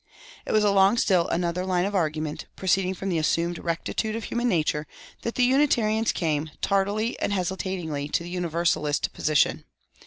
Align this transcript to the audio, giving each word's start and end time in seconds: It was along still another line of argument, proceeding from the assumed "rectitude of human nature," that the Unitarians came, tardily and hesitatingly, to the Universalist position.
It 0.47 0.51
was 0.51 0.63
along 0.63 0.97
still 0.97 1.27
another 1.27 1.63
line 1.63 1.85
of 1.85 1.93
argument, 1.93 2.47
proceeding 2.55 2.95
from 2.95 3.09
the 3.09 3.19
assumed 3.19 3.59
"rectitude 3.59 4.15
of 4.15 4.23
human 4.23 4.49
nature," 4.49 4.87
that 5.21 5.35
the 5.35 5.43
Unitarians 5.43 6.11
came, 6.11 6.49
tardily 6.59 7.19
and 7.19 7.31
hesitatingly, 7.31 8.07
to 8.07 8.23
the 8.23 8.29
Universalist 8.31 9.13
position. 9.13 9.63